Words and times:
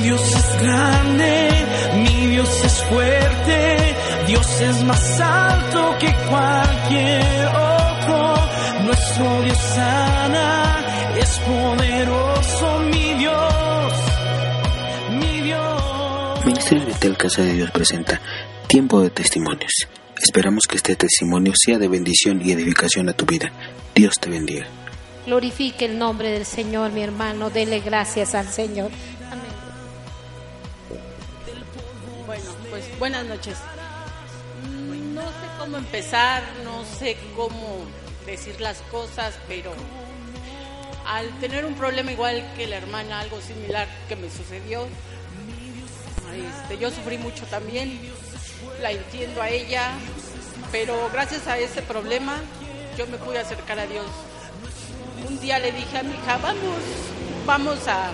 Mi 0.00 0.06
Dios 0.06 0.34
es 0.34 0.62
grande, 0.62 1.50
mi 1.96 2.26
Dios 2.28 2.64
es 2.64 2.84
fuerte, 2.84 3.76
Dios 4.26 4.60
es 4.62 4.82
más 4.84 5.20
alto 5.20 5.98
que 5.98 6.10
cualquier 6.26 7.46
otro. 7.48 8.34
Nuestro 8.86 9.42
Dios 9.42 9.58
sana, 9.58 10.84
es 11.18 11.38
poderoso, 11.40 12.78
mi 12.78 13.14
Dios, 13.14 13.92
mi 15.20 15.42
Dios. 15.42 16.46
Ministerio 16.46 16.86
Vital 16.86 17.16
Casa 17.18 17.42
de 17.42 17.52
Dios 17.52 17.70
presenta 17.70 18.18
Tiempo 18.68 19.02
de 19.02 19.10
Testimonios. 19.10 19.86
Esperamos 20.18 20.62
que 20.66 20.76
este 20.76 20.96
testimonio 20.96 21.52
sea 21.54 21.76
de 21.76 21.88
bendición 21.88 22.40
y 22.42 22.52
edificación 22.52 23.10
a 23.10 23.12
tu 23.12 23.26
vida. 23.26 23.52
Dios 23.94 24.14
te 24.18 24.30
bendiga. 24.30 24.66
Glorifique 25.26 25.84
el 25.84 25.98
nombre 25.98 26.30
del 26.30 26.46
Señor, 26.46 26.90
mi 26.90 27.02
hermano. 27.02 27.50
Dele 27.50 27.80
gracias 27.80 28.34
al 28.34 28.48
Señor. 28.48 28.90
Buenas 33.00 33.24
noches. 33.24 33.56
No 35.14 35.22
sé 35.22 35.46
cómo 35.58 35.78
empezar, 35.78 36.42
no 36.64 36.84
sé 36.84 37.16
cómo 37.34 37.86
decir 38.26 38.60
las 38.60 38.82
cosas, 38.92 39.38
pero 39.48 39.72
al 41.06 41.26
tener 41.40 41.64
un 41.64 41.74
problema 41.76 42.12
igual 42.12 42.46
que 42.56 42.66
la 42.66 42.76
hermana, 42.76 43.20
algo 43.20 43.40
similar 43.40 43.88
que 44.06 44.16
me 44.16 44.30
sucedió, 44.30 44.86
este, 46.36 46.76
yo 46.76 46.90
sufrí 46.90 47.16
mucho 47.16 47.46
también, 47.46 47.98
la 48.82 48.92
entiendo 48.92 49.40
a 49.40 49.48
ella, 49.48 49.92
pero 50.70 51.08
gracias 51.10 51.46
a 51.46 51.56
ese 51.56 51.80
problema 51.80 52.36
yo 52.98 53.06
me 53.06 53.16
pude 53.16 53.38
acercar 53.38 53.78
a 53.78 53.86
Dios. 53.86 54.06
Un 55.26 55.40
día 55.40 55.58
le 55.58 55.72
dije 55.72 55.96
a 55.96 56.02
mi 56.02 56.12
hija, 56.12 56.36
vamos, 56.36 56.82
vamos 57.46 57.88
a, 57.88 58.10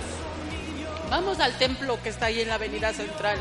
vamos 1.11 1.41
al 1.41 1.59
templo 1.59 2.00
que 2.05 2.11
está 2.11 2.27
ahí 2.27 2.41
en 2.41 2.48
la 2.48 2.55
avenida 2.55 2.93
central. 2.93 3.39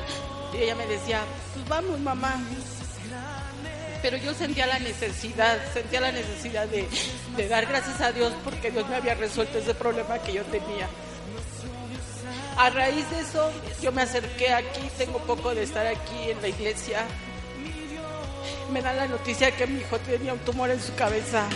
Y 0.53 0.57
ella 0.57 0.75
me 0.75 0.85
decía, 0.87 1.21
pues 1.53 1.67
vamos 1.67 1.99
mamá. 1.99 2.39
Pero 4.01 4.17
yo 4.17 4.33
sentía 4.33 4.67
la 4.67 4.77
necesidad, 4.79 5.57
sentía 5.73 5.99
la 5.99 6.11
necesidad 6.11 6.67
de, 6.67 6.87
dar 7.47 7.65
gracias 7.65 8.01
a 8.01 8.11
Dios 8.11 8.33
porque 8.43 8.69
Dios 8.69 8.87
me 8.87 8.95
había 8.95 9.15
resuelto 9.15 9.57
ese 9.57 9.73
problema 9.73 10.19
que 10.19 10.33
yo 10.33 10.43
tenía. 10.43 10.87
A 12.57 12.69
raíz 12.69 13.09
de 13.09 13.19
eso, 13.19 13.51
yo 13.81 13.91
me 13.91 14.03
acerqué 14.03 14.53
aquí, 14.53 14.89
tengo 14.97 15.17
poco 15.19 15.53
de 15.53 15.63
estar 15.63 15.87
aquí 15.87 16.29
en 16.29 16.41
la 16.41 16.47
iglesia. 16.47 17.03
Me 18.71 18.81
dan 18.81 18.97
la 18.97 19.07
noticia 19.07 19.49
que 19.55 19.67
mi 19.67 19.81
hijo 19.81 19.97
tenía 19.99 20.33
un 20.33 20.39
tumor 20.39 20.69
en 20.69 20.81
su 20.81 20.93
cabeza. 20.95 21.47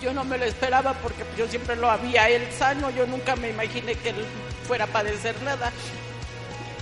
Yo 0.00 0.12
no 0.12 0.24
me 0.24 0.38
lo 0.38 0.44
esperaba 0.44 0.94
porque 0.94 1.24
yo 1.36 1.48
siempre 1.48 1.74
lo 1.74 1.90
había 1.90 2.28
él 2.28 2.46
sano, 2.56 2.90
yo 2.90 3.06
nunca 3.06 3.34
me 3.34 3.50
imaginé 3.50 3.96
que 3.96 4.10
él 4.10 4.24
fuera 4.66 4.84
a 4.84 4.88
padecer 4.88 5.34
nada. 5.42 5.72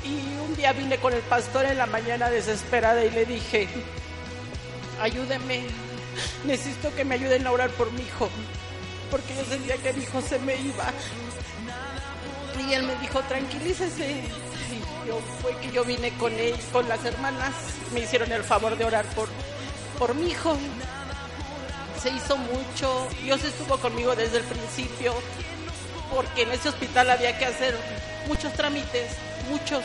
Y 0.07 0.39
un 0.39 0.55
día 0.55 0.73
vine 0.73 0.99
con 0.99 1.13
el 1.13 1.23
pastor 1.23 1.65
en 1.65 1.79
la 1.79 1.87
mañana 1.87 2.31
desesperada 2.31 3.05
y 3.05 3.11
le 3.11 3.27
dije, 3.27 3.69
ayúdeme, 5.01 5.65
necesito 6.45 6.95
que 6.95 7.05
me 7.05 7.17
ayuden 7.17 7.45
a 7.47 7.51
orar 7.51 7.71
por 7.71 7.91
mi 7.91 8.03
hijo, 8.03 8.29
porque 9.11 9.35
yo 9.35 9.45
sentía 9.45 9.77
que 9.79 9.93
mi 9.95 10.05
hijo 10.05 10.21
se 10.23 10.39
me 10.39 10.55
iba. 10.57 10.93
Y 12.69 12.73
él 12.73 12.85
me 12.85 12.95
dijo, 12.97 13.21
tranquilícese. 13.23 14.13
Y 14.13 15.09
yo, 15.09 15.21
fue 15.43 15.57
que 15.59 15.73
yo 15.73 15.85
vine 15.85 16.13
con 16.19 16.33
él, 16.33 16.55
con 16.73 16.89
las 16.89 17.05
hermanas, 17.05 17.53
me 17.93 18.01
hicieron 18.01 18.31
el 18.31 18.45
favor 18.45 18.79
de 18.79 18.85
orar 18.85 19.05
por, 19.07 19.29
por 19.99 20.15
mi 20.15 20.31
hijo. 20.31 20.57
Se 22.01 22.11
hizo 22.11 22.37
mucho, 22.37 23.09
Dios 23.23 23.43
estuvo 23.43 23.77
conmigo 23.79 24.15
desde 24.15 24.39
el 24.39 24.45
principio, 24.45 25.15
porque 26.15 26.43
en 26.43 26.53
ese 26.53 26.69
hospital 26.69 27.11
había 27.11 27.37
que 27.39 27.47
hacer 27.47 27.77
muchos 28.29 28.53
trámites, 28.53 29.11
muchos. 29.49 29.81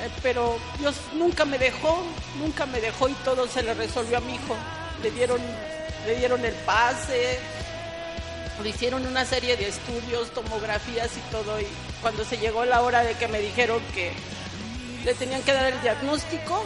Eh, 0.00 0.10
pero 0.22 0.58
Dios 0.78 0.96
nunca 1.14 1.44
me 1.44 1.58
dejó, 1.58 2.02
nunca 2.38 2.66
me 2.66 2.80
dejó 2.80 3.08
y 3.08 3.14
todo 3.24 3.46
se 3.46 3.62
le 3.62 3.74
resolvió 3.74 4.18
a 4.18 4.20
mi 4.20 4.34
hijo. 4.34 4.56
Le 5.02 5.10
dieron, 5.10 5.40
le 6.06 6.16
dieron 6.16 6.44
el 6.44 6.54
pase, 6.54 7.38
le 8.62 8.68
hicieron 8.68 9.06
una 9.06 9.24
serie 9.24 9.56
de 9.56 9.68
estudios, 9.68 10.30
tomografías 10.32 11.10
y 11.16 11.30
todo. 11.30 11.60
Y 11.60 11.66
cuando 12.00 12.24
se 12.24 12.38
llegó 12.38 12.64
la 12.64 12.82
hora 12.82 13.02
de 13.02 13.14
que 13.14 13.28
me 13.28 13.40
dijeron 13.40 13.80
que 13.94 14.12
le 15.04 15.14
tenían 15.14 15.42
que 15.42 15.52
dar 15.52 15.72
el 15.72 15.80
diagnóstico, 15.82 16.62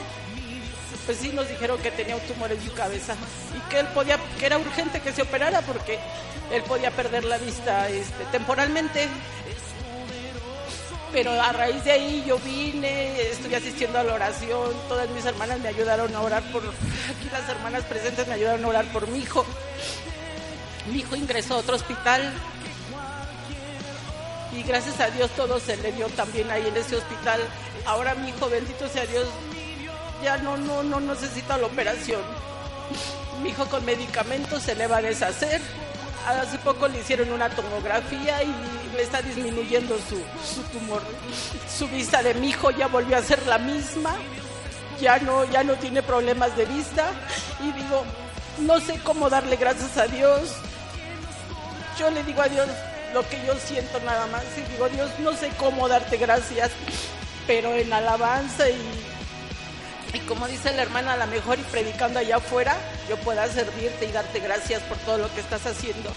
pues 1.06 1.18
sí 1.18 1.30
nos 1.32 1.48
dijeron 1.48 1.78
que 1.78 1.90
tenía 1.90 2.16
un 2.16 2.22
tumor 2.22 2.50
en 2.50 2.62
su 2.62 2.72
cabeza 2.74 3.14
y 3.56 3.70
que 3.70 3.80
él 3.80 3.86
podía, 3.88 4.18
que 4.38 4.46
era 4.46 4.58
urgente 4.58 5.00
que 5.00 5.12
se 5.12 5.22
operara 5.22 5.62
porque 5.62 5.98
él 6.50 6.62
podía 6.62 6.90
perder 6.90 7.24
la 7.24 7.38
vista 7.38 7.88
este, 7.88 8.24
temporalmente. 8.32 9.08
Pero 11.16 11.32
a 11.32 11.50
raíz 11.50 11.82
de 11.82 11.92
ahí 11.92 12.24
yo 12.26 12.38
vine, 12.40 13.22
estuve 13.22 13.56
asistiendo 13.56 13.98
a 13.98 14.04
la 14.04 14.12
oración, 14.12 14.70
todas 14.86 15.08
mis 15.08 15.24
hermanas 15.24 15.58
me 15.60 15.70
ayudaron 15.70 16.14
a 16.14 16.20
orar 16.20 16.42
por, 16.52 16.62
aquí 16.62 17.30
las 17.32 17.48
hermanas 17.48 17.84
presentes 17.84 18.28
me 18.28 18.34
ayudaron 18.34 18.62
a 18.62 18.68
orar 18.68 18.84
por 18.92 19.08
mi 19.08 19.20
hijo. 19.20 19.46
Mi 20.92 20.98
hijo 20.98 21.16
ingresó 21.16 21.54
a 21.54 21.56
otro 21.56 21.76
hospital 21.76 22.34
y 24.52 24.62
gracias 24.64 25.00
a 25.00 25.08
Dios 25.08 25.30
todo 25.30 25.58
se 25.58 25.78
le 25.78 25.90
dio 25.92 26.06
también 26.10 26.50
ahí 26.50 26.66
en 26.66 26.76
ese 26.76 26.96
hospital. 26.96 27.40
Ahora 27.86 28.14
mi 28.14 28.28
hijo, 28.28 28.50
bendito 28.50 28.86
sea 28.86 29.06
Dios, 29.06 29.26
ya 30.22 30.36
no, 30.36 30.58
no, 30.58 30.82
no 30.82 31.00
necesita 31.00 31.56
la 31.56 31.68
operación. 31.68 32.20
Mi 33.42 33.48
hijo 33.48 33.64
con 33.70 33.82
medicamentos 33.86 34.62
se 34.62 34.74
le 34.74 34.86
va 34.86 34.98
a 34.98 35.02
deshacer. 35.02 35.62
Hace 36.26 36.58
poco 36.58 36.88
le 36.88 36.98
hicieron 36.98 37.32
una 37.32 37.48
tomografía 37.48 38.42
y 38.42 38.52
le 38.96 39.02
está 39.02 39.22
disminuyendo 39.22 39.96
su, 39.96 40.16
su 40.44 40.62
tumor. 40.72 41.00
Su 41.68 41.86
vista 41.88 42.22
de 42.22 42.34
mi 42.34 42.48
hijo 42.48 42.70
ya 42.72 42.88
volvió 42.88 43.16
a 43.16 43.22
ser 43.22 43.46
la 43.46 43.58
misma. 43.58 44.16
Ya 45.00 45.18
no, 45.18 45.44
ya 45.44 45.62
no 45.62 45.74
tiene 45.74 46.02
problemas 46.02 46.56
de 46.56 46.64
vista. 46.64 47.10
Y 47.60 47.70
digo, 47.72 48.04
no 48.58 48.80
sé 48.80 48.98
cómo 49.04 49.30
darle 49.30 49.56
gracias 49.56 49.96
a 49.98 50.06
Dios. 50.06 50.52
Yo 51.98 52.10
le 52.10 52.24
digo 52.24 52.42
a 52.42 52.48
Dios 52.48 52.66
lo 53.14 53.26
que 53.28 53.44
yo 53.46 53.54
siento 53.54 54.00
nada 54.00 54.26
más. 54.26 54.44
Y 54.56 54.62
digo, 54.72 54.88
Dios, 54.88 55.10
no 55.20 55.32
sé 55.32 55.50
cómo 55.58 55.88
darte 55.88 56.16
gracias, 56.16 56.70
pero 57.46 57.72
en 57.74 57.92
alabanza 57.92 58.68
y, 58.68 58.80
y 60.12 60.18
como 60.20 60.48
dice 60.48 60.74
la 60.74 60.82
hermana, 60.82 61.12
a 61.12 61.16
lo 61.18 61.26
mejor 61.28 61.58
y 61.58 61.62
predicando 61.62 62.18
allá 62.18 62.36
afuera, 62.36 62.76
yo 63.08 63.16
pueda 63.18 63.46
servirte 63.48 64.06
y 64.06 64.12
darte 64.12 64.40
gracias 64.40 64.82
por 64.82 64.96
todo 64.98 65.18
lo 65.18 65.34
que 65.34 65.40
estás 65.40 65.66
haciendo. 65.66 66.12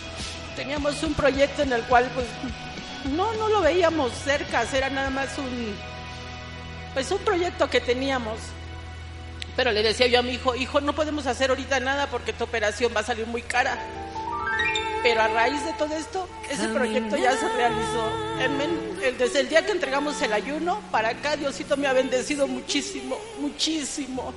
Teníamos 0.56 1.02
un 1.04 1.14
proyecto 1.14 1.62
en 1.62 1.74
el 1.74 1.84
cual, 1.84 2.10
pues, 2.14 2.26
no, 3.14 3.34
no 3.34 3.50
lo 3.50 3.62
veíamos 3.62 4.12
cerca, 4.14 4.64
era 4.74 4.90
nada 4.90 5.10
más 5.10 5.38
un, 5.38 5.76
pues, 6.94 7.12
un 7.12 7.20
proyecto 7.20 7.70
que 7.70 7.82
teníamos. 7.82 8.40
Pero 9.56 9.72
le 9.72 9.84
decía 9.84 10.08
yo 10.08 10.20
a 10.20 10.22
mi 10.22 10.32
hijo, 10.32 10.56
hijo, 10.56 10.82
no 10.82 10.94
podemos 10.94 11.28
hacer 11.28 11.50
ahorita 11.50 11.80
nada 11.80 12.08
porque 12.08 12.34
tu 12.34 12.44
operación 12.44 12.94
va 12.96 13.02
a 13.02 13.04
salir 13.04 13.28
muy 13.28 13.42
cara. 13.42 13.78
Pero 15.02 15.22
a 15.22 15.28
raíz 15.30 15.64
de 15.64 15.74
todo 15.74 15.96
esto, 15.96 16.28
ese 16.50 16.68
proyecto 16.68 17.16
ya 17.16 17.32
se 17.38 17.48
realizó. 17.50 18.12
Desde 19.18 19.40
el 19.40 19.50
día 19.50 19.66
que 19.66 19.72
entregamos 19.72 20.22
el 20.22 20.34
ayuno, 20.34 20.82
para 20.92 21.10
acá 21.10 21.38
Diosito 21.38 21.78
me 21.78 21.88
ha 21.88 21.94
bendecido 21.94 22.48
muchísimo, 22.48 23.18
muchísimo. 23.40 24.34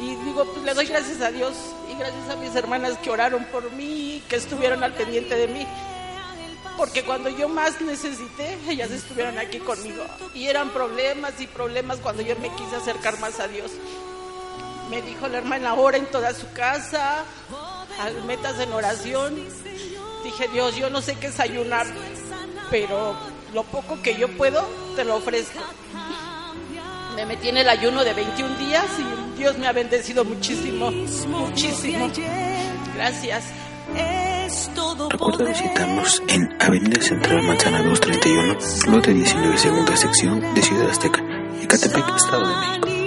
Y 0.00 0.14
digo, 0.24 0.44
pues 0.46 0.64
le 0.64 0.72
doy 0.72 0.86
gracias 0.86 1.20
a 1.20 1.30
Dios 1.30 1.54
y 1.92 1.98
gracias 1.98 2.30
a 2.30 2.36
mis 2.36 2.54
hermanas 2.56 2.96
que 2.98 3.10
oraron 3.10 3.44
por 3.46 3.70
mí, 3.72 4.22
que 4.28 4.36
estuvieron 4.36 4.82
al 4.82 4.94
pendiente 4.94 5.34
de 5.34 5.48
mí. 5.48 5.66
Porque 6.78 7.02
cuando 7.04 7.28
yo 7.28 7.48
más 7.50 7.78
necesité, 7.82 8.56
ellas 8.68 8.90
estuvieron 8.90 9.38
aquí 9.38 9.58
conmigo. 9.58 10.02
Y 10.34 10.46
eran 10.46 10.70
problemas 10.70 11.38
y 11.40 11.46
problemas 11.46 11.98
cuando 11.98 12.22
yo 12.22 12.36
me 12.36 12.48
quise 12.54 12.76
acercar 12.76 13.18
más 13.20 13.38
a 13.38 13.48
Dios. 13.48 13.70
Me 14.88 15.02
dijo 15.02 15.28
la 15.28 15.38
hermana, 15.38 15.74
ora 15.74 15.98
en 15.98 16.06
toda 16.06 16.32
su 16.32 16.50
casa, 16.52 17.24
metas 18.26 18.58
en 18.60 18.72
oración. 18.72 19.46
Dije, 20.24 20.48
Dios, 20.52 20.76
yo 20.76 20.90
no 20.90 21.00
sé 21.00 21.16
qué 21.16 21.28
es 21.28 21.40
ayunar, 21.40 21.86
pero 22.70 23.16
lo 23.54 23.62
poco 23.64 24.00
que 24.02 24.16
yo 24.16 24.28
puedo, 24.36 24.66
te 24.96 25.04
lo 25.04 25.16
ofrezco. 25.16 25.60
Me 27.16 27.26
metí 27.26 27.48
en 27.48 27.58
el 27.58 27.68
ayuno 27.68 28.04
de 28.04 28.14
21 28.14 28.56
días 28.58 28.86
y 28.98 29.38
Dios 29.38 29.58
me 29.58 29.66
ha 29.66 29.72
bendecido 29.72 30.24
muchísimo, 30.24 30.90
muchísimo. 31.28 32.10
Gracias. 32.94 33.44
Recuerda 35.10 35.44
visitarnos 35.44 36.22
en 36.28 36.56
Avenida 36.60 37.00
Central 37.00 37.42
Manzana 37.42 37.82
231, 37.82 38.56
lote 38.92 39.12
19, 39.12 39.58
segunda 39.58 39.96
sección 39.96 40.54
de 40.54 40.62
Ciudad 40.62 40.90
Azteca, 40.90 41.22
Ecatepec, 41.62 42.16
Estado 42.16 42.48
de 42.48 42.56
México. 42.56 42.99